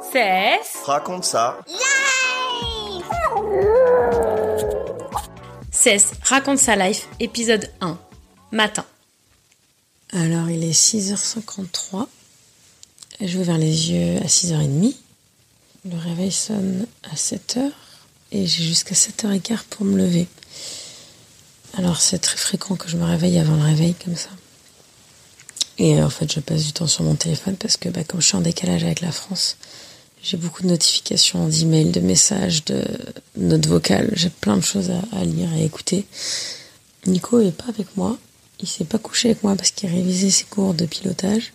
[0.00, 0.84] Cesse.
[0.84, 1.58] Raconte ça.
[5.70, 7.98] Cesse, raconte sa life, épisode 1.
[8.52, 8.84] Matin.
[10.12, 12.06] Alors il est 6h53.
[13.20, 14.94] Je vais vers les yeux à 6h30.
[15.84, 17.70] Le réveil sonne à 7h
[18.32, 20.28] et j'ai jusqu'à 7h15 pour me lever.
[21.76, 24.30] Alors c'est très fréquent que je me réveille avant le réveil comme ça.
[25.78, 28.20] Et euh, en fait je passe du temps sur mon téléphone parce que bah, comme
[28.20, 29.56] je suis en décalage avec la France,
[30.22, 32.82] j'ai beaucoup de notifications, d'emails, de messages, de
[33.36, 34.10] notes vocales.
[34.14, 36.06] J'ai plein de choses à, lire et écouter.
[37.06, 38.18] Nico est pas avec moi.
[38.60, 41.52] Il s'est pas couché avec moi parce qu'il révisait ses cours de pilotage.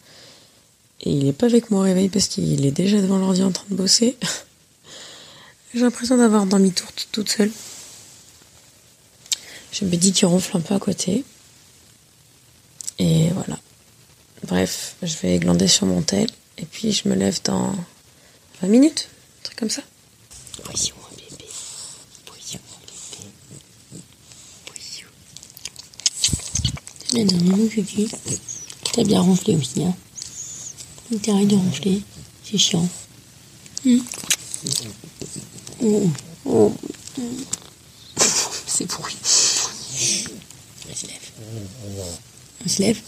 [1.02, 3.52] Et il est pas avec moi au réveil parce qu'il est déjà devant l'ordi en
[3.52, 4.18] train de bosser.
[5.74, 7.52] J'ai l'impression d'avoir dormi toute, toute seule.
[9.74, 11.26] Je me dis qu'il ronfle un peu à côté.
[13.00, 13.60] Et voilà.
[14.48, 16.30] Bref, je vais glander sur mon tel.
[16.58, 17.76] Et puis je me lève dans
[18.64, 19.82] 20 minutes, un truc comme ça.
[20.64, 21.46] Voyons, bébé.
[22.26, 23.28] Voyons, bébé.
[24.68, 25.10] Voyons.
[27.10, 28.08] T'as bien dormi, mon cucu
[28.94, 29.94] T'as bien ronflé aussi, hein
[31.22, 32.02] T'arrêtes de ronfler,
[32.46, 32.88] c'est chiant.
[33.84, 34.00] Hmm.
[35.82, 36.10] Oh,
[36.46, 36.74] oh.
[38.66, 39.18] C'est pourri.
[40.90, 41.32] On se lève.
[42.66, 43.02] On se lève?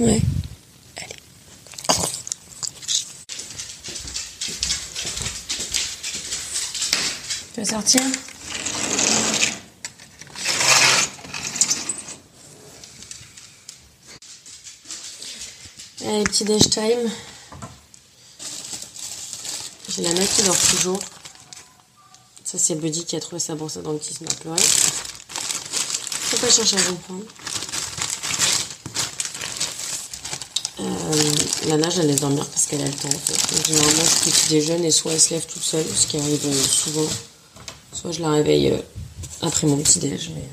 [0.00, 0.22] Ouais.
[7.74, 8.02] Sortir
[16.06, 17.10] Allez, petit dash time.
[19.88, 21.00] J'ai la main qui dort toujours.
[22.44, 24.62] Ça, c'est Buddy qui a trouvé sa brosse à dents qui se met à pleurer.
[26.30, 27.24] Faut pas chercher à comprendre.
[30.78, 31.32] Euh,
[31.66, 33.54] la nage, elle laisse dormir parce qu'elle a le temps en fait.
[33.56, 36.66] Donc, généralement, je petit déjeune et soit elle se lève toute seule, ce qui arrive
[36.68, 37.08] souvent.
[38.10, 38.78] Je la réveille euh,
[39.40, 40.44] après mon petit déj, mais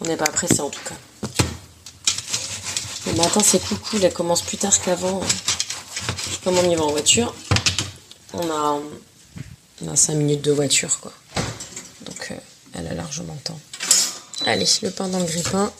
[0.00, 0.94] on n'est pas pressé en tout cas.
[3.06, 5.20] Le matin c'est plus cool, elle commence plus tard qu'avant.
[6.44, 7.34] Comme on y va en voiture,
[8.34, 8.78] on a,
[9.82, 11.12] on a 5 minutes de voiture quoi.
[12.04, 12.34] Donc euh,
[12.74, 13.60] elle a largement le temps.
[14.44, 15.72] Allez, le pain dans le grille-pain.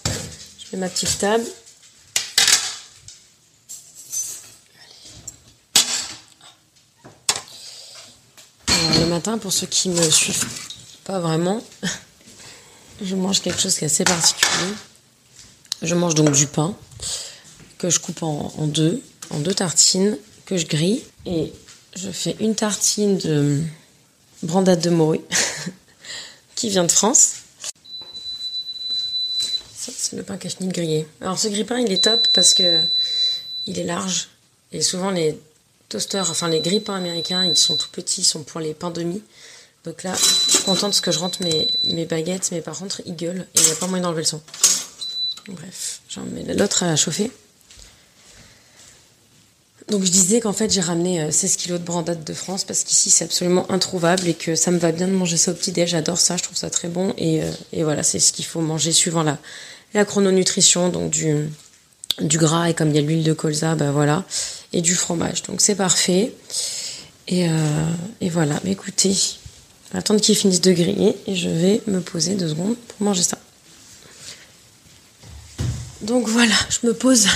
[0.58, 1.44] Je mets ma petite table.
[9.16, 10.46] Matin, pour ceux qui me suivent
[11.04, 11.62] pas vraiment,
[13.02, 14.74] je mange quelque chose qui est assez particulier.
[15.80, 16.76] Je mange donc du pain
[17.78, 21.02] que je coupe en, deux, en deux tartines, que je grille.
[21.24, 21.52] Et
[21.94, 23.62] je fais une tartine de
[24.42, 25.22] brandade de morue
[26.54, 27.36] qui vient de France.
[29.72, 31.08] c'est le pain cachemire grillé.
[31.22, 32.80] Alors ce grille-pain, il est top parce que
[33.66, 34.28] il est large.
[34.72, 35.38] Et souvent, les
[35.88, 39.22] toasters, enfin les grille américains, ils sont tout petits, ils sont pour les pains demi.
[39.84, 43.14] Donc là, je suis contente parce que je rentre mes, baguettes, mais par contre, ils
[43.14, 44.40] gueulent et il n'y a pas moyen d'enlever le son.
[45.48, 47.30] Bref, j'en mets l'autre à chauffer.
[49.88, 52.82] Donc je disais qu'en fait j'ai ramené 16 euh, kilos de brandade de France parce
[52.82, 55.70] qu'ici c'est absolument introuvable et que ça me va bien de manger ça au petit
[55.70, 55.90] déj.
[55.90, 58.60] J'adore ça, je trouve ça très bon et, euh, et voilà c'est ce qu'il faut
[58.60, 59.38] manger suivant la,
[59.94, 61.48] la chrononutrition donc du,
[62.20, 64.24] du gras et comme il y a l'huile de colza, ben voilà
[64.72, 65.42] et du fromage.
[65.44, 66.32] Donc c'est parfait.
[67.28, 69.16] Et, euh, voilà, mais écoutez,
[69.94, 73.38] attendre qu'ils finissent de griller et je vais me poser deux secondes pour manger ça.
[76.02, 77.26] Donc voilà, je me pose.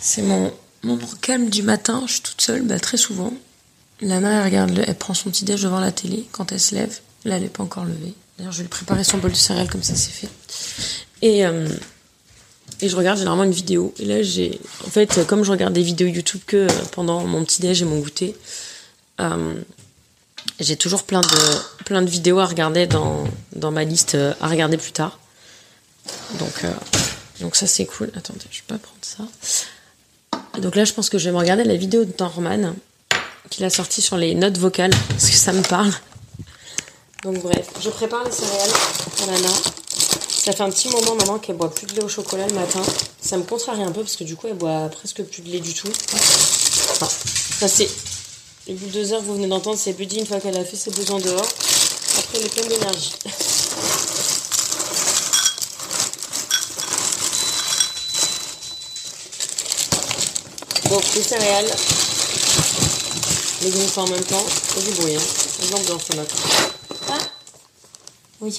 [0.00, 0.52] C'est mon
[0.82, 2.02] moment calme du matin.
[2.06, 3.32] Je suis toute seule, bah, très souvent.
[4.00, 6.98] Lana, elle regarde, elle prend son petit déj devant la télé quand elle se lève.
[7.24, 8.14] Là, elle n'est pas encore levée.
[8.38, 10.28] D'ailleurs, je vais lui préparer son bol de céréales comme ça, c'est fait.
[11.20, 11.68] Et euh,
[12.80, 13.92] et je regarde généralement une vidéo.
[13.98, 14.60] Et là, j'ai.
[14.86, 17.98] En fait, comme je regarde des vidéos YouTube que euh, pendant mon petit-déj et mon
[17.98, 18.36] goûter,
[19.20, 19.54] euh,
[20.60, 23.24] j'ai toujours plein de, plein de vidéos à regarder dans,
[23.54, 25.18] dans ma liste euh, à regarder plus tard.
[26.38, 26.64] Donc,
[27.40, 28.10] donc ça, c'est cool.
[28.16, 29.24] Attendez, je vais pas prendre ça.
[30.60, 32.74] Donc là, je pense que je vais me regarder la vidéo de Norman
[33.50, 35.92] qu'il a sorti sur les notes vocales, parce que ça me parle.
[37.24, 38.70] Donc bref, je prépare les céréales
[39.16, 39.48] pour Lana.
[40.28, 42.80] Ça fait un petit moment maintenant qu'elle boit plus de lait au chocolat le matin.
[43.20, 45.60] Ça me contrarie un peu parce que du coup elle boit presque plus de lait
[45.60, 45.88] du tout.
[45.88, 47.08] Enfin,
[47.60, 47.88] ça c'est.
[48.66, 51.48] Les heures vous venez d'entendre, c'est Buddy une fois qu'elle a fait ses besoins dehors.
[52.18, 53.12] Après elle est pleine d'énergie.
[60.88, 61.70] Donc les céréales,
[63.62, 64.46] les grumes en même temps,
[64.78, 65.20] et du bruit, hein.
[65.70, 66.36] L'ambiance ce matin.
[67.10, 67.18] Ah
[68.40, 68.50] Oui,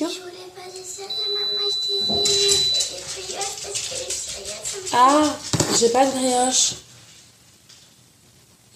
[4.94, 5.36] ah,
[5.80, 6.74] j'ai pas de brioche.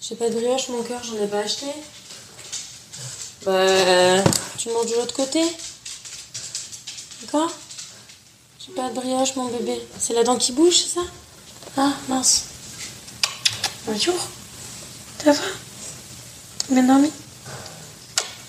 [0.02, 1.68] J'ai pas de brioche, mon cœur, j'en ai pas acheté.
[3.46, 4.24] Bah,
[4.58, 5.42] tu manges de l'autre côté
[7.22, 7.52] D'accord?
[8.60, 9.82] J'ai pas de brioche, mon bébé.
[10.00, 11.06] C'est la dent qui bouge, c'est ça?
[11.78, 12.46] Ah, mince.
[13.86, 14.16] Bonjour.
[15.24, 15.42] Ça va?
[16.70, 17.12] Bien dormi?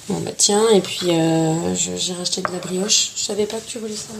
[0.09, 3.13] Bon, bah tiens, et puis euh, j'ai racheté de la brioche.
[3.17, 4.13] Je savais pas que tu voulais ça.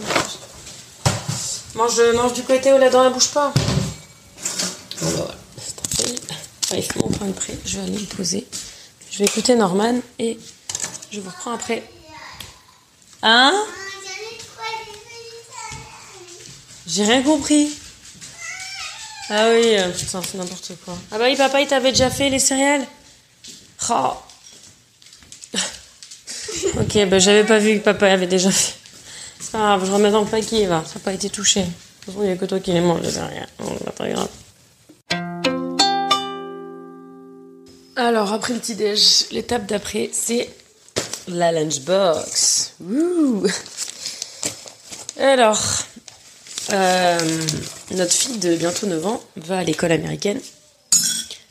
[1.75, 3.51] Mange, mange du côté où la dent elle bouge pas.
[5.01, 5.35] Bon, bah voilà,
[5.93, 7.57] c'est Bref, mon pain est prêt.
[7.65, 8.47] Je vais aller le poser.
[9.11, 10.39] Je vais écouter Norman et
[11.11, 11.83] je vous reprends après.
[13.23, 13.53] Hein?
[16.87, 17.69] J'ai rien compris.
[19.29, 20.95] Ah oui, euh, putain, c'est n'importe quoi.
[21.11, 22.85] Ah bah oui, papa, il t'avait déjà fait les céréales?
[23.89, 24.13] Oh.
[26.79, 28.74] ok, bah j'avais pas vu que papa avait déjà fait.
[29.55, 30.83] C'est pas grave, je remets dans le paquet, va.
[30.85, 31.61] Ça n'a pas été touché.
[31.61, 33.47] De toute façon, il n'y a que toi qui les manges, les céréales.
[33.57, 34.27] c'est pas grave.
[37.95, 40.49] Alors, après le petit-déj, l'étape d'après, c'est
[41.29, 42.73] la lunchbox.
[42.81, 43.47] Wouh
[45.21, 45.63] Alors,
[46.73, 47.17] euh,
[47.91, 50.41] notre fille de bientôt 9 ans va à l'école américaine.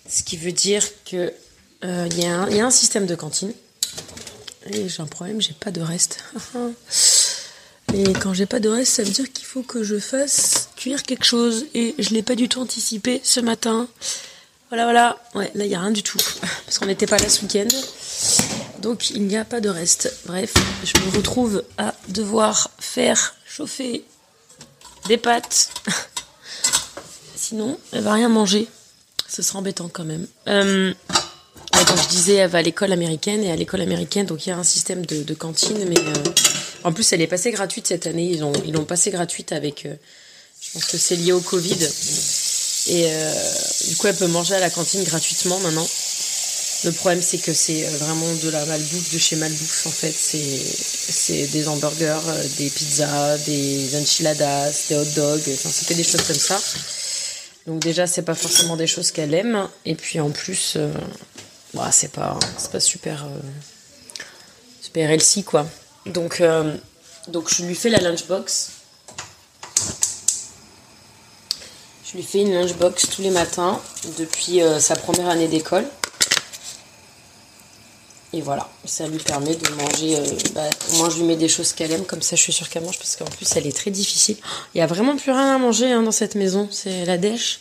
[0.07, 1.33] Ce qui veut dire que
[1.85, 3.55] euh, il y, y, a un système de cantine.
[4.67, 6.23] Et j'ai un problème, j'ai pas de reste.
[7.95, 11.05] Et quand j'ai pas de reste, ça veut dire qu'il faut que je fasse cuire
[11.05, 11.67] quelque chose.
[11.75, 13.87] Et je l'ai pas du tout anticipé ce matin.
[14.69, 15.23] Voilà, voilà.
[15.37, 16.19] Ouais, là, il n'y a rien du tout.
[16.65, 17.69] Parce qu'on n'était pas là ce week-end.
[18.81, 20.13] Donc, il n'y a pas de reste.
[20.27, 20.53] Bref,
[20.83, 24.05] je me retrouve à devoir faire chauffer
[25.07, 25.71] des pâtes.
[27.37, 28.67] Sinon, elle va rien manger.
[29.29, 30.27] Ce sera embêtant quand même.
[30.49, 30.93] Euh,
[31.87, 33.45] comme je disais, elle va à l'école américaine.
[33.45, 35.85] Et à l'école américaine, donc il y a un système de, cantine.
[35.89, 36.13] Mais euh,
[36.85, 38.31] en plus, elle est passée gratuite cette année.
[38.33, 39.87] Ils l'ont ils passée gratuite avec...
[39.87, 39.95] Euh,
[40.61, 41.79] je pense que c'est lié au Covid.
[42.87, 43.53] Et euh,
[43.89, 45.87] du coup, elle peut manger à la cantine gratuitement maintenant.
[46.85, 49.87] Le problème, c'est que c'est euh, vraiment de la malbouffe de chez Malbouffe.
[49.87, 55.51] En fait, c'est des hamburgers, euh, des pizzas, des enchiladas, des hot dogs.
[55.53, 56.61] Enfin, c'est des choses comme ça.
[57.67, 59.69] Donc déjà, c'est pas forcément des choses qu'elle aime.
[59.87, 60.77] Et puis en plus,
[61.73, 62.39] bah, c'est pas,
[62.71, 63.27] pas super,
[64.83, 65.67] super healthy quoi.
[66.07, 66.43] Donc,
[67.29, 68.71] donc je lui fais la lunchbox.
[72.15, 73.81] Je lui fais une lunchbox tous les matins
[74.19, 75.85] depuis euh, sa première année d'école.
[78.33, 80.17] Et voilà, ça lui permet de manger.
[80.17, 80.25] Euh,
[80.55, 80.63] bah,
[80.93, 82.85] au moins, je lui mets des choses qu'elle aime, comme ça, je suis sûre qu'elle
[82.85, 84.37] mange, parce qu'en plus, elle est très difficile.
[84.75, 87.59] Il n'y a vraiment plus rien à manger hein, dans cette maison, c'est la dèche.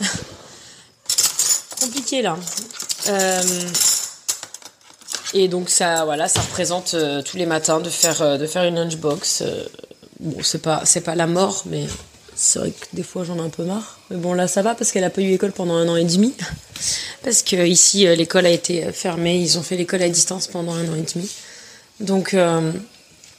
[1.80, 2.36] Compliqué là.
[3.08, 3.42] Euh,
[5.34, 9.44] et donc, ça, voilà, ça représente tous les matins de faire, de faire une lunchbox.
[10.20, 11.86] bon, c'est pas, c'est pas la mort, mais
[12.42, 13.98] c'est vrai que des fois j'en ai un peu marre.
[14.08, 16.04] Mais bon là ça va parce qu'elle a pas eu école pendant un an et
[16.04, 16.34] demi.
[17.22, 20.72] Parce que ici euh, l'école a été fermée, ils ont fait l'école à distance pendant
[20.72, 21.30] un an et demi.
[22.00, 22.72] Donc euh,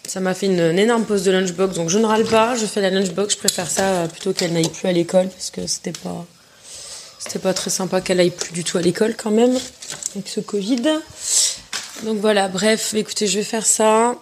[0.07, 1.75] ça m'a fait une, énorme pause de lunchbox.
[1.75, 4.53] Donc je ne râle pas, je fais la lunchbox, je préfère ça euh, plutôt qu'elle
[4.53, 6.25] n'aille plus à l'école parce que c'était pas
[7.17, 9.57] c'était pas très sympa qu'elle aille plus du tout à l'école quand même
[10.15, 10.83] avec ce Covid.
[12.03, 14.15] Donc voilà, bref, écoutez, je vais faire ça.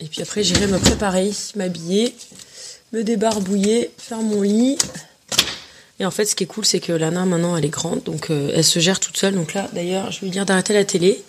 [0.00, 2.14] Et puis après j'irai me préparer, m'habiller
[2.92, 4.78] me débarbouiller, faire mon lit.
[5.98, 8.30] Et en fait, ce qui est cool, c'est que Lana, maintenant, elle est grande, donc
[8.30, 9.34] euh, elle se gère toute seule.
[9.34, 11.22] Donc là, d'ailleurs, je vais lui dire d'arrêter la télé.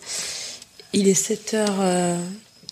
[0.94, 2.18] Il est 7h40,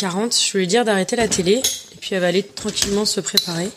[0.01, 1.61] je vais lui dire d'arrêter la télé.
[1.93, 3.69] Et puis elle va aller tranquillement se préparer,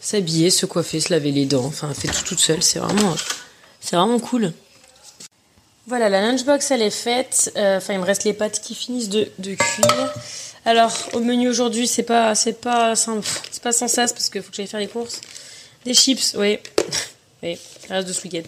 [0.00, 1.64] s'habiller, se coiffer, se laver les dents.
[1.64, 2.62] Enfin, elle fait tout toute seule.
[2.62, 3.14] C'est vraiment,
[3.80, 4.52] c'est vraiment cool.
[5.86, 7.52] Voilà, la lunchbox, elle est faite.
[7.56, 10.14] Euh, enfin, il me reste les pâtes qui finissent de, cuire.
[10.64, 14.50] Alors, au menu aujourd'hui, c'est pas, c'est pas, c'est pas sans sas parce qu'il faut
[14.50, 15.20] que j'aille faire les courses.
[15.84, 16.58] Des chips, oui,
[17.42, 17.58] oui,
[17.88, 18.42] reste de ce week-end.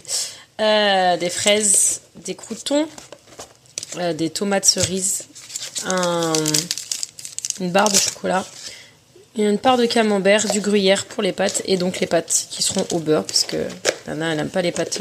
[0.61, 2.87] Euh, des fraises, des croutons,
[3.97, 5.25] euh, des tomates cerises,
[7.61, 8.45] une barre de chocolat,
[9.39, 12.87] une part de camembert, du gruyère pour les pâtes et donc les pâtes qui seront
[12.93, 13.57] au beurre parce que
[14.07, 15.01] Nana elle n'aime pas les pâtes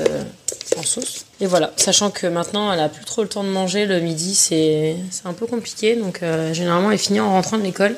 [0.83, 1.25] sauce.
[1.39, 4.35] Et voilà, sachant que maintenant elle a plus trop le temps de manger le midi,
[4.35, 4.95] c'est
[5.25, 5.95] un peu compliqué.
[5.95, 7.95] Donc euh, généralement elle finit en rentrant de l'école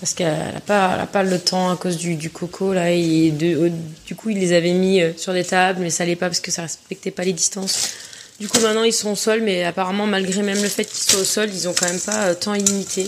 [0.00, 2.90] parce qu'elle n'a pas, pas le temps à cause du, du coco là.
[2.90, 3.72] Et de,
[4.06, 6.40] du coup ils les avaient mis euh, sur des tables, mais ça allait pas parce
[6.40, 7.90] que ça respectait pas les distances.
[8.38, 11.20] Du coup maintenant ils sont au sol, mais apparemment malgré même le fait qu'ils soient
[11.20, 13.06] au sol, ils ont quand même pas temps illimité.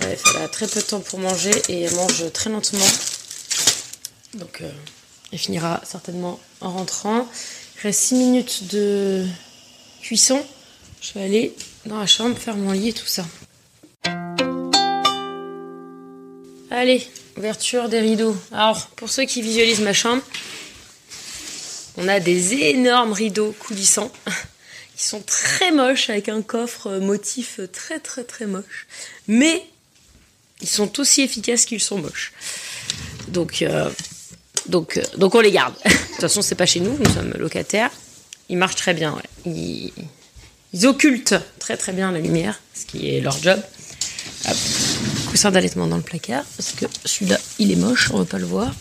[0.00, 2.84] Bref, elle a très peu de temps pour manger et elle mange très lentement.
[4.34, 4.70] Donc euh,
[5.32, 7.26] elle finira certainement en rentrant.
[7.84, 9.26] Reste 6 minutes de
[10.00, 10.42] cuisson.
[11.02, 13.26] Je vais aller dans la chambre faire mon lit et tout ça.
[16.70, 18.34] Allez, ouverture des rideaux.
[18.52, 20.22] Alors, pour ceux qui visualisent ma chambre,
[21.98, 24.10] On a des énormes rideaux coulissants
[24.96, 28.86] qui sont très moches avec un coffre motif très très très moche.
[29.28, 29.62] Mais
[30.62, 32.32] ils sont aussi efficaces qu'ils sont moches.
[33.28, 33.90] Donc, euh,
[34.68, 35.74] donc, euh, donc on les garde.
[36.24, 37.90] de toute façon, c'est pas chez nous, nous sommes locataires.
[38.48, 39.20] Ils marchent très bien.
[39.44, 39.92] Ils,
[40.72, 43.60] ils, occultent très très bien la lumière, ce qui est leur job.
[44.48, 44.56] Hop.
[45.30, 48.38] Coussin d'allaitement dans le placard, parce que celui-là, il est moche, on ne veut pas
[48.38, 48.74] le voir.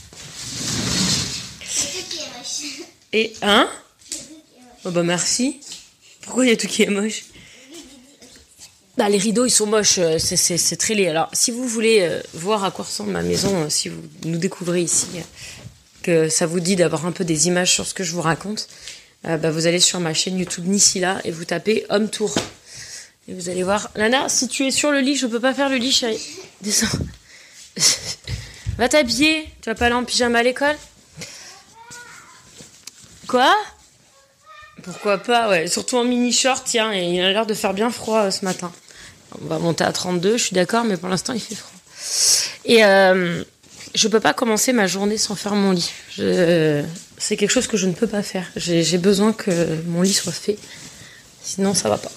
[3.12, 3.70] Et hein?
[4.86, 5.60] Oh bah merci.
[6.22, 7.26] Pourquoi il y a tout qui est moche?
[8.96, 11.10] Bah, les rideaux, ils sont moches, euh, c'est très laid.
[11.10, 14.38] Alors, si vous voulez euh, voir à quoi ressemble ma maison, euh, si vous nous
[14.38, 15.08] découvrez ici,
[16.04, 18.68] que ça vous dit d'avoir un peu des images sur ce que je vous raconte,
[19.24, 22.36] bah, vous allez sur ma chaîne YouTube Nisila et vous tapez Homme Tour.
[23.28, 23.90] Et vous allez voir.
[23.96, 26.22] Lana, si tu es sur le lit, je peux pas faire le lit, chérie.
[26.62, 27.00] Descends.
[28.78, 29.48] Va t'habiller.
[29.62, 30.76] Tu vas pas aller en pyjama à l'école?
[33.28, 33.56] Quoi?
[34.84, 35.68] Pourquoi pas, ouais.
[35.68, 38.72] Surtout en mini-short, tiens, il a l'air de faire bien froid ce matin.
[39.42, 41.72] On va monter à 32, je suis d'accord, mais pour l'instant, il fait froid.
[42.66, 43.44] Et euh,
[43.96, 45.92] je peux pas commencer ma journée sans faire mon lit.
[46.16, 48.48] C'est quelque chose que je ne peux pas faire.
[48.56, 50.58] J'ai besoin que mon lit soit fait.
[51.44, 52.12] Sinon, ça va pas.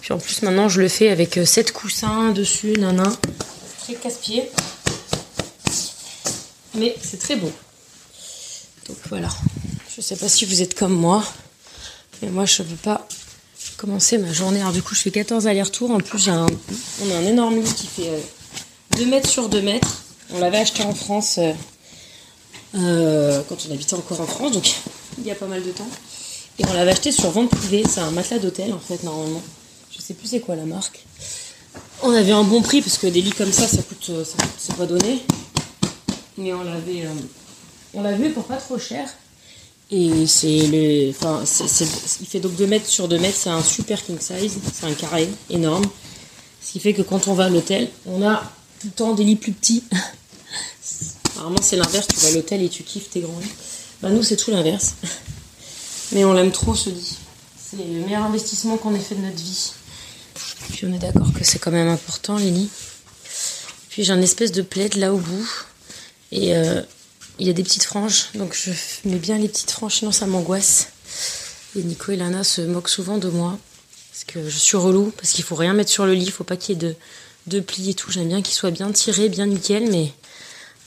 [0.00, 3.04] Puis en plus, maintenant, je le fais avec 7 euh, coussins dessus, nana.
[3.82, 4.50] Très casse-pied.
[6.74, 7.52] Mais c'est très beau.
[8.88, 9.28] Donc voilà.
[9.94, 11.22] Je sais pas si vous êtes comme moi.
[12.20, 13.06] Mais moi, je peux pas
[13.76, 14.60] commencer ma journée.
[14.60, 15.90] Alors du coup, je fais 14 allers-retours.
[15.90, 16.46] En plus, j'ai un,
[17.02, 18.10] on a un énorme lit qui fait
[18.96, 20.01] 2 euh, mètres sur 2 mètres.
[20.34, 21.52] On l'avait acheté en France euh,
[22.74, 24.70] euh, quand on habitait encore en France, donc
[25.18, 25.88] il y a pas mal de temps.
[26.58, 27.84] Et on l'avait acheté sur vente privée.
[27.88, 29.42] C'est un matelas d'hôtel en fait, normalement.
[29.90, 31.04] Je sais plus c'est quoi la marque.
[32.02, 34.76] On avait un bon prix parce que des lits comme ça, ça coûte, ça c'est
[34.76, 35.22] pas donné.
[36.38, 37.06] Mais on l'avait,
[37.94, 39.08] on l'a vu pour pas trop cher.
[39.90, 41.42] Et c'est le, enfin,
[42.20, 44.94] il fait donc 2 mètres sur 2 mètres, c'est un super king size, c'est un
[44.94, 45.84] carré énorme.
[46.62, 48.42] Ce qui fait que quand on va à l'hôtel, on a
[48.80, 49.84] tout le temps des lits plus petits.
[51.26, 53.52] Apparemment, c'est l'inverse, tu vas à l'hôtel et tu kiffes tes grands lits.
[54.02, 54.94] Bah, nous, c'est tout l'inverse.
[56.12, 57.16] Mais on l'aime trop ce lit.
[57.56, 59.72] C'est le meilleur investissement qu'on ait fait de notre vie.
[60.72, 62.70] Puis on est d'accord que c'est quand même important, les lits.
[63.88, 65.48] Puis j'ai un espèce de plaid là au bout.
[66.32, 66.82] Et euh,
[67.38, 68.70] il y a des petites franges, donc je
[69.08, 70.88] mets bien les petites franges, sinon ça m'angoisse.
[71.76, 73.58] Et Nico et Lana se moquent souvent de moi,
[74.10, 76.44] parce que je suis relou, parce qu'il faut rien mettre sur le lit, il faut
[76.44, 76.94] pas qu'il y ait de,
[77.48, 78.10] de plis et tout.
[78.10, 80.12] J'aime bien qu'il soit bien tiré, bien nickel, mais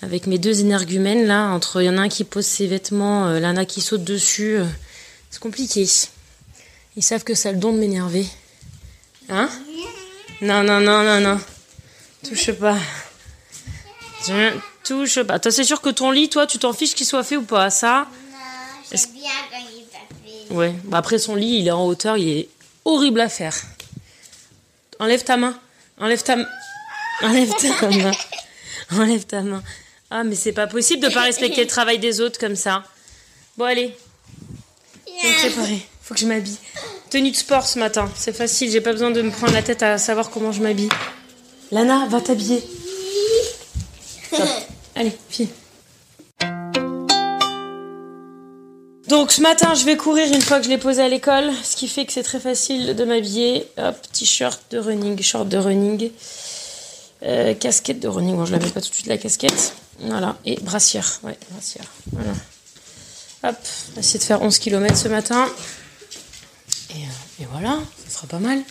[0.05, 3.25] avec mes deux énergumènes là, entre il y en a un qui pose ses vêtements,
[3.27, 4.65] euh, Lana qui saute dessus, euh,
[5.31, 5.87] c'est compliqué.
[6.95, 8.25] Ils savent que ça a le don de m'énerver.
[9.29, 9.49] Hein?
[10.41, 11.39] Non, non, non, non, non.
[12.23, 12.77] Touche pas
[14.83, 15.39] touche pas.
[15.39, 17.69] Toi, c'est sûr que ton lit, toi, tu t'en fiches qu'il soit fait ou pas,
[17.69, 18.07] ça?
[18.31, 18.37] Non,
[18.91, 20.53] j'aime bien quand il est pas fait.
[20.53, 22.49] Ouais, bah après son lit, il est en hauteur, il est
[22.85, 23.55] horrible à faire.
[24.99, 25.57] Enlève ta main.
[25.99, 26.47] Enlève ta main.
[27.21, 28.11] Enlève ta main.
[28.91, 29.63] Enlève ta main.
[30.09, 32.83] Ah, mais c'est pas possible de pas respecter le travail des autres comme ça.
[33.57, 33.95] Bon, allez.
[35.07, 35.85] Je vais me préparer.
[36.01, 36.57] Faut que je m'habille.
[37.09, 38.11] Tenue de sport ce matin.
[38.15, 40.89] C'est facile, j'ai pas besoin de me prendre la tête à savoir comment je m'habille.
[41.71, 42.63] Lana, va t'habiller.
[44.95, 45.47] Allez, viens.
[49.07, 51.75] Donc ce matin, je vais courir une fois que je l'ai posé à l'école, ce
[51.75, 53.67] qui fait que c'est très facile de m'habiller.
[53.77, 56.11] Hop, t-shirt de running, short de running,
[57.23, 58.35] euh, casquette de running.
[58.35, 59.73] Bon, je la mets pas tout de suite la casquette.
[59.99, 61.19] Voilà, et brassière.
[61.51, 61.85] Brassière.
[62.11, 62.31] Voilà.
[63.43, 63.55] Hop,
[63.89, 65.47] on va essayer de faire 11 km ce matin.
[66.91, 68.61] Et, euh, voilà, ça sera pas mal.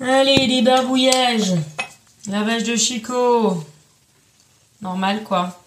[0.00, 1.54] Allez, les barbouillages.
[2.28, 3.64] Lavage de Chico.
[4.82, 5.62] Normal, quoi.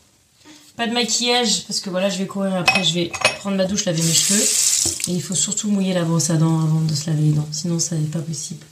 [0.78, 3.86] Pas de maquillage, parce que voilà, je vais courir après, je vais prendre ma douche,
[3.86, 4.42] laver mes cheveux.
[5.08, 7.48] Et il faut surtout mouiller la brosse à dents avant de se laver les dents.
[7.52, 8.66] Sinon, ça n'est pas possible.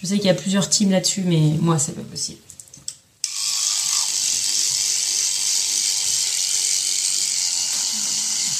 [0.00, 2.38] Je sais qu'il y a plusieurs teams là-dessus, mais moi, c'est pas possible.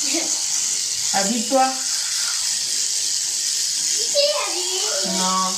[1.15, 1.73] Habille-toi.
[5.07, 5.55] Non.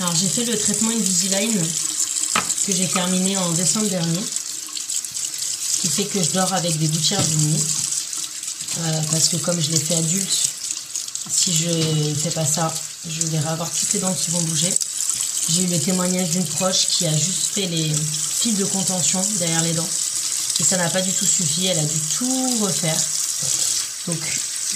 [0.00, 1.62] Alors j'ai fait le traitement Invisalign
[2.66, 4.20] que j'ai terminé en décembre dernier.
[4.20, 7.62] Ce qui fait que je dors avec des gouttières de nuit.
[8.78, 10.48] Euh, parce que comme je l'ai fait adulte,
[11.30, 11.68] si je
[12.08, 12.72] ne fais pas ça,
[13.08, 14.72] je vais avoir toutes les dents qui vont bouger.
[15.48, 19.62] J'ai eu le témoignage d'une proche qui a juste fait les fils de contention derrière
[19.62, 19.88] les dents.
[20.60, 22.96] Et ça n'a pas du tout suffi, elle a dû tout refaire.
[24.06, 24.18] Donc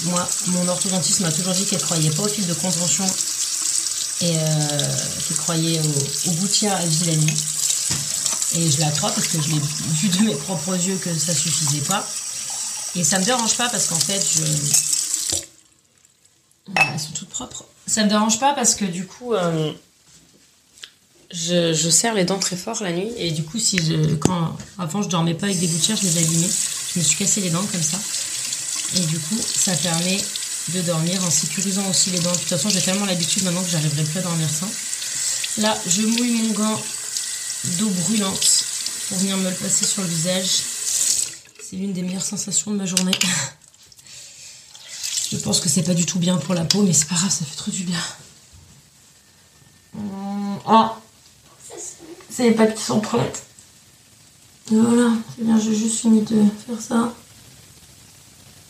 [0.03, 3.05] moi, mon orthodontiste m'a toujours dit qu'elle ne croyait pas aux fils de contention
[4.21, 7.33] et euh, qui croyait au, au gouttière à Villani.
[8.55, 9.61] Et je la crois parce que je l'ai
[9.91, 12.07] vu de mes propres yeux que ça suffisait pas.
[12.95, 14.43] Et ça me dérange pas parce qu'en fait, je.
[16.75, 17.65] Elles sont toutes propres.
[17.85, 19.71] Ça me dérange pas parce que du coup, euh,
[21.31, 23.11] je, serre les dents très fort la nuit.
[23.17, 26.17] Et du coup, si je, quand avant je dormais pas avec des gouttières, je les
[26.17, 26.49] abîmais.
[26.93, 27.97] Je me suis cassé les dents comme ça.
[28.95, 30.17] Et du coup, ça permet
[30.73, 32.31] de dormir en sécurisant aussi les dents.
[32.31, 35.61] De toute façon, j'ai tellement l'habitude maintenant que j'arriverai plus à dormir sans.
[35.61, 36.81] Là, je mouille mon gant
[37.79, 38.65] d'eau brûlante
[39.07, 40.61] pour venir me le passer sur le visage.
[41.69, 43.11] C'est l'une des meilleures sensations de ma journée.
[45.31, 47.29] Je pense que c'est pas du tout bien pour la peau, mais c'est pas grave,
[47.29, 47.99] ça fait trop du bien.
[50.65, 50.97] Ah
[52.29, 53.43] C'est les pattes qui sont prêtes.
[54.71, 57.13] Voilà, c'est bien, j'ai juste fini de faire ça.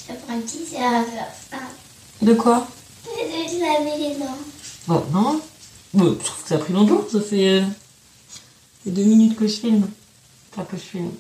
[0.07, 1.57] Ça prend 10 heures à faire ça.
[2.23, 2.67] De quoi?
[3.05, 4.39] De laver les dents.
[4.87, 5.41] Bon, non.
[5.93, 8.39] Bon, je trouve que ça a pris longtemps, ça fait, euh, ça
[8.85, 9.87] fait deux minutes que je filme.
[10.51, 11.11] Enfin, que je filme.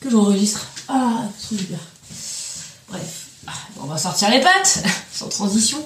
[0.00, 0.73] Que j'enregistre.
[0.88, 1.78] Ah, c'est bien.
[2.88, 3.28] Bref.
[3.80, 5.78] On va sortir les pattes, sans transition.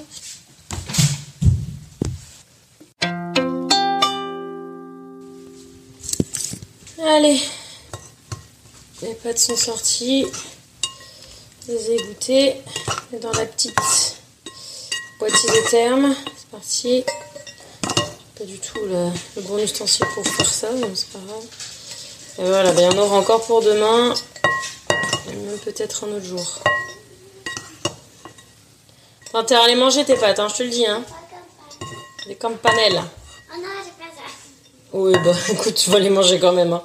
[7.04, 7.40] Allez.
[9.02, 10.26] Les pâtes sont sorties.
[11.66, 12.56] Je les ai goûtées.
[13.12, 13.74] Et dans la petite
[15.18, 16.14] boîte isotherme.
[16.36, 17.04] C'est parti.
[18.38, 21.44] Pas du tout le, le bon ustensile pour faire ça, mais c'est pas grave.
[22.38, 24.14] Et voilà, ben, il y en aura encore pour demain.
[25.64, 26.58] Peut-être un autre jour.
[29.34, 30.86] Intérêt à les manger tes pâtes, hein, je te le dis.
[30.86, 31.02] Hein.
[32.26, 33.02] Des campanelles.
[33.52, 34.22] Oh non, j'ai pas ça.
[34.92, 36.72] Oui, bah écoute, tu vas les manger quand même.
[36.72, 36.82] Hein.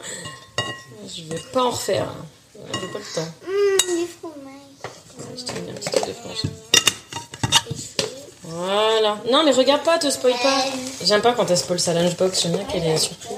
[1.07, 2.03] Je vais pas en refaire.
[2.09, 2.25] hein.
[2.73, 3.31] J'ai pas le temps.
[3.45, 4.53] Du fromage.
[5.17, 6.41] Ouais, Je t'ai mis un petit truc de fromage.
[6.43, 8.13] Des fruits.
[8.43, 9.17] Voilà.
[9.31, 10.63] Non, mais regarde pas, te spoil pas.
[11.03, 13.29] J'aime pas quand elle spoil sa lunchbox, j'aime bien qu'elle est surprise.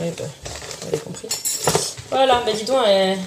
[0.00, 0.24] Oui, bah,
[0.82, 1.28] vous avez compris.
[2.10, 3.18] Voilà, bah dis donc, elle.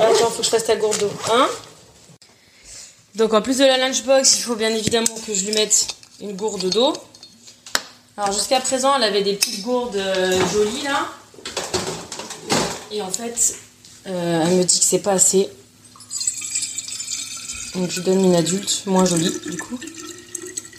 [0.00, 1.10] Attends, faut que je fasse ta gourde d'eau.
[1.32, 1.48] Hein
[3.14, 5.88] Donc, en plus de la lunchbox, il faut bien évidemment que je lui mette
[6.20, 6.92] une gourde d'eau.
[8.16, 11.08] Alors, jusqu'à présent, elle avait des petites gourdes euh, jolies là.
[12.92, 13.56] Et en fait,
[14.06, 15.50] euh, elle me dit que c'est pas assez.
[17.74, 19.80] Donc je donne une adulte moins jolie du coup.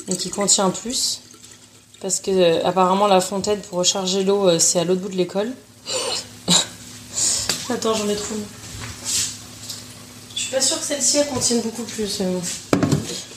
[0.08, 1.21] Et qui contient plus.
[2.00, 5.52] Parce que euh, apparemment la fontaine pour recharger l'eau c'est à l'autre bout de l'école.
[7.69, 8.36] Attends j'en ai trop.
[10.36, 12.21] Je suis pas sûre que celle-ci elle contienne beaucoup plus.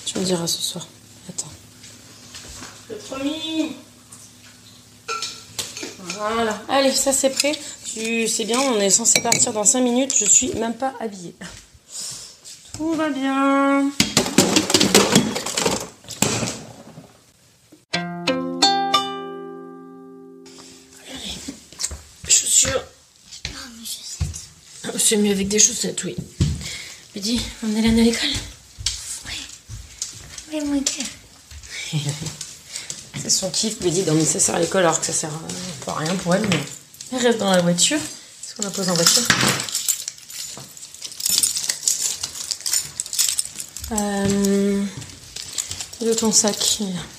[0.04, 0.86] Tu me diras ce soir.
[1.28, 1.50] Attends.
[2.90, 3.76] Le promis.
[5.98, 6.62] Voilà.
[6.68, 7.52] Allez, ça c'est prêt.
[7.84, 10.14] Tu sais bien, on est censé partir dans 5 minutes.
[10.16, 11.34] Je suis même pas habillée.
[12.76, 13.90] Tout va bien.
[25.08, 26.14] C'est mieux avec des chaussettes, oui.
[27.16, 28.28] Mehdi, on est à l'école
[30.52, 31.06] Oui, mon cœur.
[33.22, 35.40] C'est son kiff, Mehdi, dormir ça sert à l'école alors que ça sert à,
[35.86, 36.60] pas à rien pour elle, mais
[37.10, 37.96] elle reste dans la voiture.
[37.96, 39.22] Est-ce qu'on la pose en voiture?
[43.92, 44.84] Euh,
[46.02, 46.80] de ton sac.
[46.80, 47.00] il est là.
[47.00, 47.17] Allez.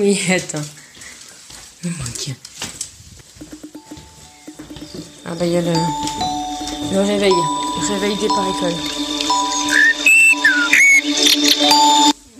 [0.00, 0.62] Oui, attends.
[5.26, 5.74] Ah bah il y a le,
[6.92, 7.32] le réveil.
[7.32, 8.72] Le réveil des par école.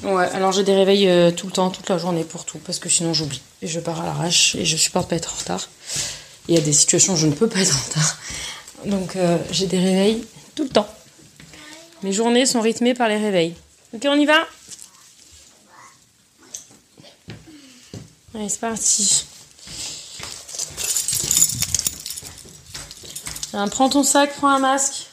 [0.05, 2.79] Ouais, alors j'ai des réveils euh, tout le temps, toute la journée pour tout, parce
[2.79, 3.42] que sinon j'oublie.
[3.61, 5.68] Et je pars à l'arrache et je supporte pas être en retard.
[6.49, 8.16] Il y a des situations où je ne peux pas être en retard.
[8.87, 10.88] Donc euh, j'ai des réveils tout le temps.
[12.03, 13.55] Mes journées sont rythmées par les réveils.
[13.92, 14.46] Ok, on y va?
[18.40, 19.26] Allez, c'est parti.
[23.70, 25.09] Prends ton sac, prends un masque.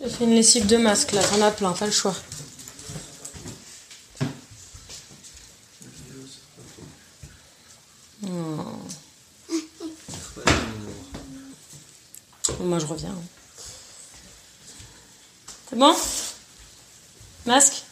[0.00, 2.14] Je fais une lessive de masque là, t'en as plein, pas le choix.
[8.24, 8.28] Oh.
[12.60, 13.14] Moi je reviens.
[15.68, 15.94] C'est bon?
[17.44, 17.82] Masque?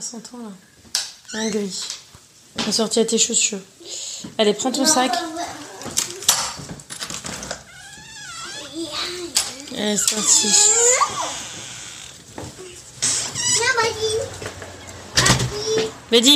[0.00, 1.40] 60 ans là.
[1.40, 1.84] Un gris.
[2.66, 3.60] Assorti à tes chaussures.
[4.38, 5.12] Allez, prends ton sac.
[9.76, 10.48] Allez, c'est parti.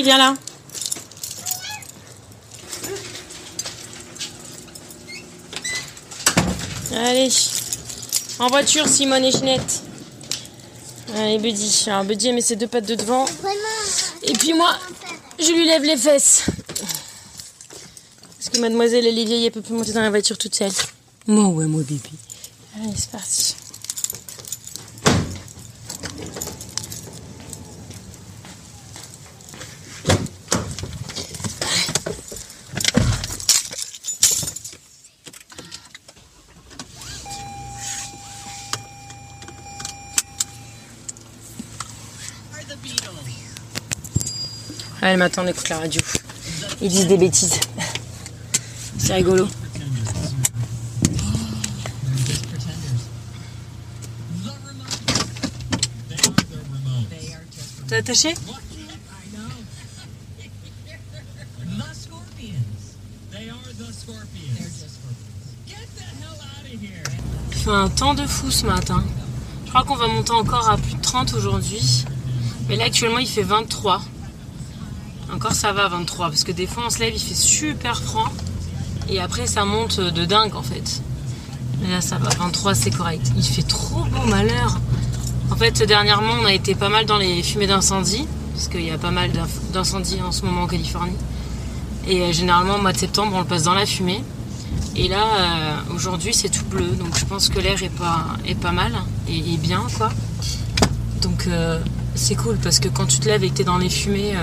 [0.03, 0.35] Viens là.
[6.93, 7.29] Allez,
[8.39, 9.84] en voiture, Simone et Ginette.
[11.15, 11.85] Allez, Buddy.
[11.87, 13.25] Alors, Buddy, elle met ses deux pattes de devant.
[13.25, 13.59] Vraiment.
[14.23, 14.77] Et puis moi,
[15.39, 16.45] je lui lève les fesses.
[18.39, 20.73] Parce que mademoiselle Olivier, elle peut plus monter dans la voiture toute seule.
[21.27, 22.01] Moi, ouais, moi, bébé.
[22.77, 23.55] Allez, c'est parti.
[45.05, 46.01] Allez, maintenant, on écoute la radio.
[46.81, 47.61] Ils disent des bêtises.
[48.97, 49.47] C'est rigolo.
[57.87, 58.33] T'es attaché.
[67.51, 69.05] Il fait un temps de fou ce matin.
[69.67, 72.07] Je crois qu'on va monter encore à plus de 30 aujourd'hui.
[72.71, 74.01] Mais là, actuellement, il fait 23.
[75.35, 76.29] Encore, ça va, 23.
[76.29, 78.31] Parce que des fois, on se lève, il fait super froid.
[79.09, 81.03] Et après, ça monte de dingue, en fait.
[81.81, 82.29] Mais là, ça va.
[82.31, 83.33] 23, c'est correct.
[83.37, 84.81] Il fait trop beau, malheur.
[85.51, 88.27] En fait, dernièrement, on a été pas mal dans les fumées d'incendie.
[88.55, 89.33] Parce qu'il y a pas mal
[89.73, 91.17] d'incendies en ce moment en Californie.
[92.07, 94.23] Et euh, généralement, au mois de septembre, on le passe dans la fumée.
[94.95, 98.55] Et là, euh, aujourd'hui, c'est tout bleu, donc je pense que l'air est pas, est
[98.55, 98.93] pas mal
[99.29, 100.11] et, bien, quoi.
[101.21, 101.81] Donc euh,
[102.15, 104.35] c'est cool parce que quand tu te lèves et que t'es dans les fumées,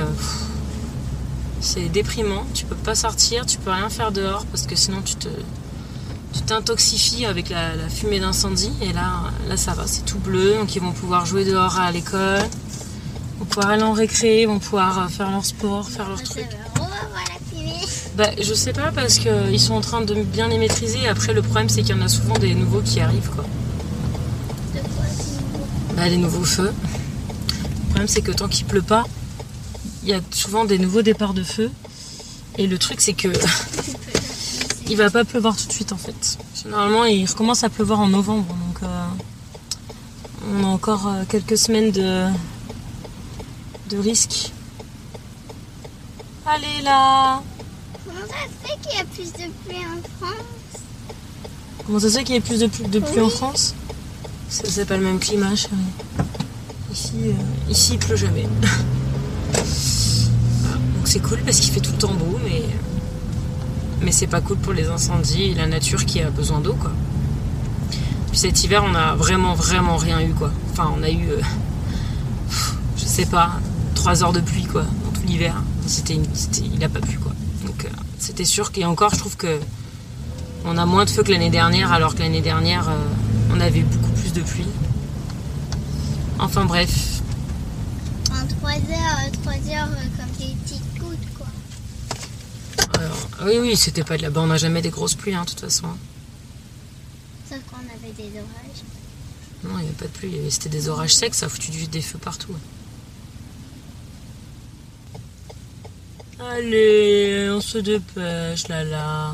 [1.61, 2.43] c'est déprimant.
[2.53, 5.29] Tu peux pas sortir, tu peux rien faire dehors parce que sinon tu te,
[6.33, 8.73] tu t'intoxifies avec la, la fumée d'incendie.
[8.81, 11.91] Et là, là, ça va, c'est tout bleu, donc ils vont pouvoir jouer dehors à
[11.91, 16.09] l'école, ils vont pouvoir aller en récré, ils vont pouvoir euh, faire leur sport, faire
[16.09, 16.47] la fumée.
[18.17, 21.07] Bah, je sais pas parce qu'ils sont en train de bien les maîtriser.
[21.07, 23.45] Après, le problème, c'est qu'il y en a souvent des nouveaux qui arrivent, quoi.
[24.73, 26.73] De quoi nouveau Bah, des nouveaux feux.
[26.73, 29.05] Le problème, c'est que tant qu'il pleut pas,
[30.03, 31.71] il y a souvent des nouveaux départs de feu.
[32.57, 33.29] Et le truc, c'est que
[34.89, 36.37] il va pas pleuvoir tout de suite, en fait.
[36.61, 39.05] Généralement, il recommence à pleuvoir en novembre, donc euh,
[40.53, 42.27] on a encore euh, quelques semaines de
[43.89, 44.51] de risque.
[46.45, 47.41] Allez là
[48.05, 50.81] Comment ça se fait qu'il y a plus de pluie en France?
[51.85, 53.29] Comment ça se fait qu'il y ait plus de pluie, de pluie en.
[53.29, 53.75] France?
[54.49, 55.75] Ça, C'est pas le même climat, chérie.
[56.91, 58.47] Ici, euh, ici il pleut jamais.
[61.11, 62.63] C'est cool parce qu'il fait tout le temps beau, mais,
[64.01, 66.93] mais c'est pas cool pour les incendies et la nature qui a besoin d'eau, quoi.
[68.29, 70.51] Puis cet hiver, on a vraiment, vraiment rien eu, quoi.
[70.71, 71.41] Enfin, on a eu, euh,
[72.95, 73.59] je sais pas,
[73.95, 75.61] 3 heures de pluie, quoi, dans tout l'hiver.
[75.85, 76.17] C'était,
[76.63, 77.33] il a pas plu, quoi.
[77.65, 79.59] Donc euh, c'était sûr qu'et encore, je trouve que
[80.63, 82.95] on a moins de feu que l'année dernière, alors que l'année dernière, euh,
[83.53, 84.67] on avait beaucoup plus de pluie.
[86.39, 87.21] Enfin bref,
[88.31, 91.47] En 3 heures, 3 heures euh, comme des petites gouttes quoi.
[92.97, 94.29] Alors, oui, oui, c'était pas de la.
[94.29, 95.87] Bah, on n'a jamais des grosses pluies, hein, de toute façon.
[97.49, 98.83] Sauf qu'on avait des orages.
[99.63, 100.37] Non, il n'y avait pas de pluie.
[100.49, 102.55] C'était des orages secs, ça a foutu du- des feux partout.
[106.39, 109.33] Allez, on se dépêche, là, là.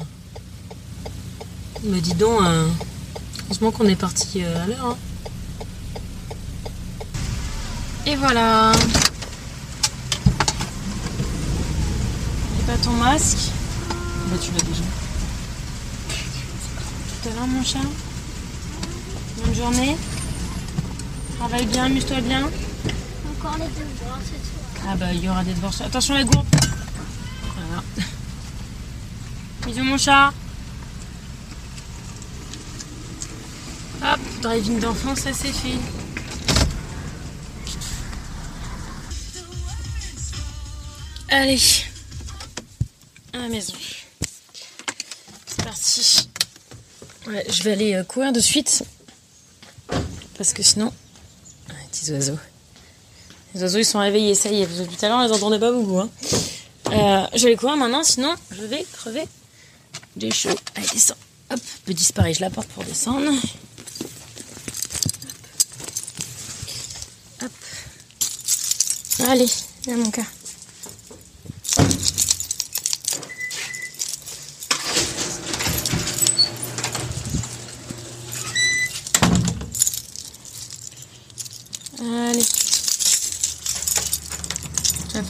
[1.83, 2.65] Mais dis donc, hein,
[3.45, 4.85] heureusement qu'on est parti euh, à l'heure.
[4.85, 4.97] hein.
[8.05, 8.71] Et voilà.
[12.59, 13.51] Et pas ton masque
[14.29, 14.83] Bah, tu l'as déjà.
[17.23, 17.79] Tout à l'heure, mon chat
[19.37, 19.95] Bonne journée.
[21.37, 22.41] Travaille bien, amuse-toi bien.
[22.41, 24.57] Encore les devoirs ce soir.
[24.89, 25.73] Ah bah il y aura des devoirs.
[25.81, 26.45] Attention la gourde.
[27.55, 27.83] Voilà.
[29.65, 30.33] Bisous mon chat.
[34.01, 35.79] Hop, driving d'enfant, ça c'est fait.
[41.29, 41.61] Allez,
[43.33, 43.73] à la maison.
[45.45, 46.29] C'est parti.
[47.27, 48.83] Ouais, je vais aller euh, courir de suite.
[50.37, 50.93] Parce que sinon...
[51.69, 52.37] Ah, petits oiseaux.
[53.53, 55.71] Les oiseaux ils sont réveillés, ça y est, tout à l'heure on les entendait pas
[55.71, 55.99] beaucoup.
[55.99, 56.09] Hein.
[56.91, 59.25] Euh, je vais courir maintenant, sinon je vais crever.
[60.15, 60.55] J'ai chaud.
[60.75, 61.15] Allez, descends.
[61.51, 63.29] Hop, me disparaît, je la porte pour descendre.
[67.41, 67.51] Hop.
[69.19, 69.27] Hop.
[69.27, 69.47] Allez,
[69.83, 70.23] viens mon cas.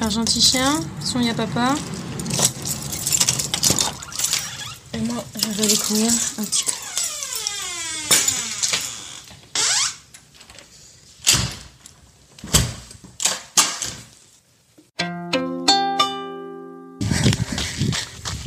[0.07, 0.79] Faire gentil chien.
[1.03, 1.75] Son, il y a papa.
[4.93, 6.71] Et moi, je vais aller courir un petit peu.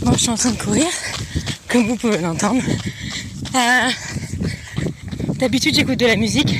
[0.03, 0.87] Bon, je suis en train de courir,
[1.69, 2.63] comme vous pouvez l'entendre.
[3.55, 3.91] Euh,
[5.35, 6.55] D'habitude, j'écoute de la musique.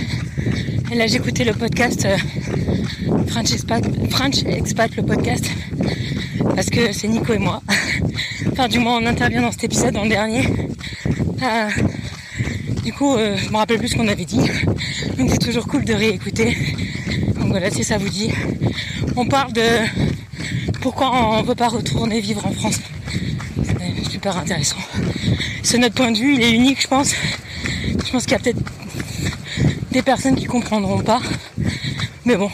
[0.93, 2.19] Et là, j'écoutais le podcast euh,
[3.31, 5.45] French, Expat, le podcast.
[6.57, 7.63] Parce que c'est Nico et moi.
[8.53, 10.47] enfin, du moins, on intervient dans cet épisode, le dernier.
[11.43, 11.69] Euh,
[12.83, 14.41] du coup, euh, je me rappelle plus ce qu'on avait dit.
[15.17, 16.57] Donc, c'est toujours cool de réécouter.
[17.37, 18.31] Donc voilà, si ça vous dit.
[19.17, 19.63] On parle de
[20.81, 22.81] pourquoi on ne peut pas retourner vivre en France.
[23.65, 24.77] C'est super intéressant.
[25.63, 27.15] C'est notre point de vue, il est unique, je pense.
[27.87, 28.61] Je pense qu'il y a peut-être
[29.93, 31.21] des personnes qui comprendront pas.
[32.25, 32.51] Mais bon,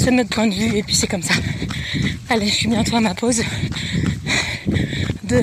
[0.00, 1.34] c'est notre point de vue et puis c'est comme ça.
[2.30, 3.42] Allez, je suis bientôt à ma pause
[5.24, 5.42] de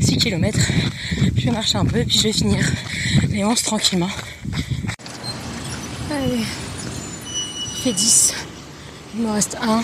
[0.00, 0.56] 6 km.
[1.36, 2.64] Je vais marcher un peu et puis je vais finir
[3.28, 4.10] les 11 tranquillement.
[6.10, 8.34] Allez, il fait 10.
[9.16, 9.82] Il me reste un.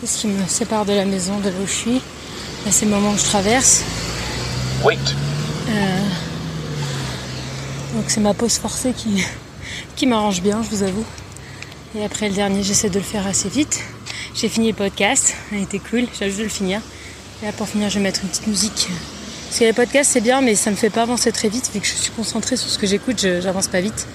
[0.00, 1.94] C'est ce qui me sépare de la maison, de là où je suis.
[1.94, 3.84] Là, c'est le moment où je traverse.
[4.84, 4.98] Wait.
[7.94, 9.24] Donc c'est ma pause forcée qui,
[9.94, 11.04] qui m'arrange bien, je vous avoue.
[11.96, 13.80] Et après le dernier, j'essaie de le faire assez vite.
[14.34, 16.80] J'ai fini le podcast, a été cool, j'ai juste de le finir.
[17.42, 18.88] Et là pour finir, je vais mettre une petite musique.
[19.46, 21.80] Parce que les podcasts c'est bien, mais ça me fait pas avancer très vite, vu
[21.80, 24.06] que je suis concentrée sur ce que j'écoute, je- j'avance pas vite.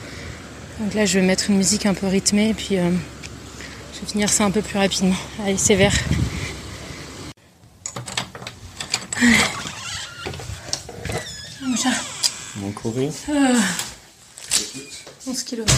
[0.79, 2.89] Donc là, je vais mettre une musique un peu rythmée, et puis euh,
[3.93, 5.15] je vais finir ça un peu plus rapidement.
[5.45, 5.93] Allez, c'est vert.
[11.61, 11.89] Mon chat.
[12.57, 13.11] Mon courir.
[15.27, 15.73] 11 km.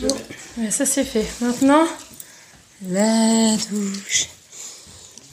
[0.00, 1.26] Bon, ça c'est fait.
[1.40, 1.86] Maintenant,
[2.88, 4.28] la douche.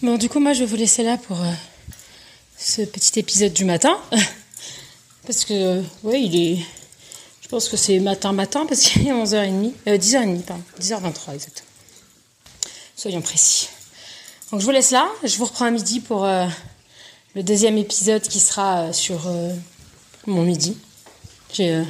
[0.02, 1.52] Bon, du coup, moi, je vais vous laisser là pour euh,
[2.58, 3.98] ce petit épisode du matin.
[5.26, 6.60] Parce que, ouais, il est.
[7.42, 9.72] Je pense que c'est matin-matin, parce qu'il est 11h30.
[9.88, 10.64] Euh, 10h30, pardon.
[10.80, 11.68] 10h23, exactement.
[12.96, 13.70] Soyons précis.
[14.52, 15.08] Donc, je vous laisse là.
[15.24, 16.26] Je vous reprends à midi pour.
[16.26, 16.48] euh,
[17.36, 19.54] le deuxième épisode qui sera euh, sur euh,
[20.26, 20.78] mon midi.
[21.54, 21.84] J'ai, euh,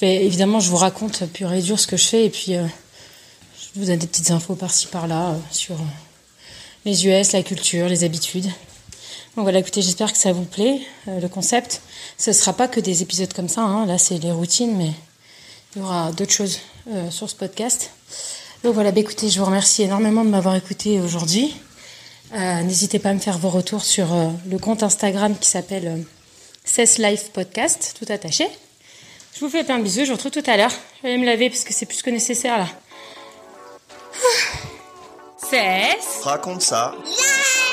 [0.00, 2.64] évidemment, je vous raconte pur et dur ce que je fais et puis euh,
[3.74, 5.84] je vous donne des petites infos par-ci par-là euh, sur euh,
[6.84, 8.46] les US, la culture, les habitudes.
[9.36, 11.80] Donc voilà, écoutez, j'espère que ça vous plaît, euh, le concept.
[12.16, 13.86] Ce ne sera pas que des épisodes comme ça, hein.
[13.86, 14.92] là c'est les routines, mais
[15.74, 16.58] il y aura d'autres choses
[16.90, 17.90] euh, sur ce podcast.
[18.64, 21.54] Donc voilà, bah, écoutez, je vous remercie énormément de m'avoir écouté aujourd'hui.
[22.34, 25.86] Euh, N'hésitez pas à me faire vos retours sur euh, le compte Instagram qui s'appelle
[25.86, 26.02] euh,
[26.64, 28.46] CES Life Podcast, tout attaché.
[29.34, 30.70] Je vous fais plein de bisous, je vous retrouve tout à l'heure.
[30.70, 32.66] Je vais aller me laver parce que c'est plus que nécessaire là.
[35.38, 36.94] CES Raconte ça.
[37.06, 37.68] Life